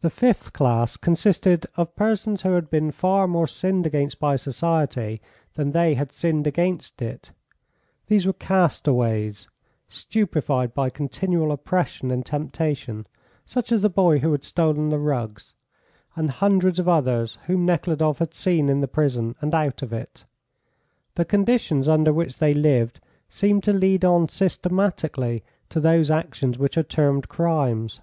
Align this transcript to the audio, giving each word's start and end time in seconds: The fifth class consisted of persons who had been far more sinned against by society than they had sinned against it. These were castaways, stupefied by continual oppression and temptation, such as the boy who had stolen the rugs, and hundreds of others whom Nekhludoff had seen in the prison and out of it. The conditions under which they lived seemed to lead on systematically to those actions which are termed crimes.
The 0.00 0.10
fifth 0.10 0.52
class 0.52 0.96
consisted 0.96 1.66
of 1.76 1.96
persons 1.96 2.42
who 2.42 2.52
had 2.52 2.70
been 2.70 2.92
far 2.92 3.26
more 3.26 3.48
sinned 3.48 3.84
against 3.84 4.20
by 4.20 4.36
society 4.36 5.20
than 5.54 5.72
they 5.72 5.94
had 5.94 6.12
sinned 6.12 6.46
against 6.46 7.02
it. 7.02 7.32
These 8.06 8.28
were 8.28 8.32
castaways, 8.32 9.48
stupefied 9.88 10.72
by 10.72 10.88
continual 10.88 11.50
oppression 11.50 12.12
and 12.12 12.24
temptation, 12.24 13.08
such 13.44 13.72
as 13.72 13.82
the 13.82 13.88
boy 13.88 14.20
who 14.20 14.30
had 14.30 14.44
stolen 14.44 14.90
the 14.90 15.00
rugs, 15.00 15.54
and 16.14 16.30
hundreds 16.30 16.78
of 16.78 16.88
others 16.88 17.38
whom 17.48 17.66
Nekhludoff 17.66 18.18
had 18.20 18.34
seen 18.34 18.68
in 18.68 18.82
the 18.82 18.86
prison 18.86 19.34
and 19.40 19.52
out 19.52 19.82
of 19.82 19.92
it. 19.92 20.24
The 21.16 21.24
conditions 21.24 21.88
under 21.88 22.12
which 22.12 22.38
they 22.38 22.54
lived 22.54 23.00
seemed 23.28 23.64
to 23.64 23.72
lead 23.72 24.04
on 24.04 24.28
systematically 24.28 25.42
to 25.70 25.80
those 25.80 26.08
actions 26.08 26.56
which 26.56 26.78
are 26.78 26.84
termed 26.84 27.28
crimes. 27.28 27.98